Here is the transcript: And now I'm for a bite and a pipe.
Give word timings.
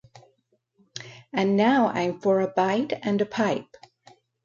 And 1.31 1.55
now 1.55 1.89
I'm 1.89 2.21
for 2.21 2.39
a 2.41 2.47
bite 2.47 2.91
and 3.03 3.21
a 3.21 3.25
pipe. 3.27 3.77